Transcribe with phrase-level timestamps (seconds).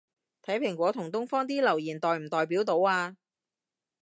[0.41, 3.15] 睇蘋果同東方啲留言代唔代表到吖